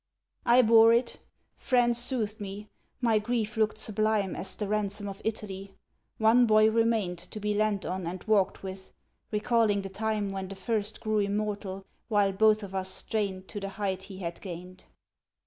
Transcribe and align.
I 0.47 0.63
bore 0.63 0.91
it; 0.91 1.19
friends 1.55 1.99
soothed 1.99 2.41
me: 2.41 2.71
my 3.01 3.19
grief 3.19 3.55
looked 3.55 3.77
sublime 3.77 4.35
As 4.35 4.55
the 4.55 4.67
ransom 4.67 5.07
of 5.07 5.21
Italy. 5.23 5.75
One 6.17 6.47
boy 6.47 6.71
remained 6.71 7.19
To 7.19 7.39
be 7.39 7.53
leant 7.53 7.85
on 7.85 8.07
and 8.07 8.23
walked 8.23 8.63
with, 8.63 8.89
recalling 9.31 9.83
the 9.83 9.89
time 9.89 10.29
When 10.29 10.47
the 10.47 10.55
first 10.55 11.01
grew 11.01 11.19
immortal, 11.19 11.85
while 12.07 12.31
both 12.31 12.63
of 12.63 12.73
us 12.73 12.89
strained 12.89 13.47
To 13.49 13.59
the 13.59 13.69
height 13.77 14.01
he 14.01 14.17
had 14.17 14.41
gained. 14.41 14.85